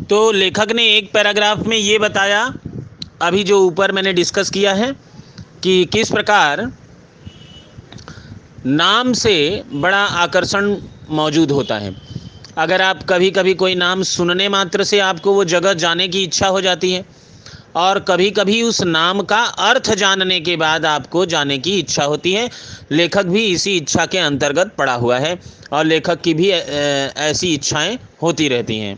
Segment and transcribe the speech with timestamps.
[0.00, 2.42] तो लेखक ने एक पैराग्राफ में ये बताया,
[3.22, 4.92] अभी जो ऊपर मैंने डिस्कस किया है,
[5.62, 6.60] कि किस प्रकार
[8.66, 10.76] नाम से बड़ा आकर्षण
[11.10, 11.94] मौजूद होता है।
[12.58, 16.46] अगर आप कभी कभी कोई नाम सुनने मात्र से आपको वो जगह जाने की इच्छा
[16.46, 17.04] हो जाती है,
[17.76, 22.32] और कभी कभी उस नाम का अर्थ जानने के बाद आपको जाने की इच्छा होती
[22.32, 22.48] है,
[22.92, 25.38] लेखक भी इसी इच्छा के अंतर्गत पड़ा हुआ है,
[25.72, 28.96] और लेखक की भी ऐसी इच्छाएँ होती रहती हैं।